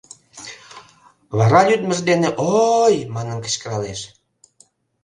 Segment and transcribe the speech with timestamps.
[1.37, 4.01] Вара лӱдмыж дене «о-о-й!» манын кычкыралеш.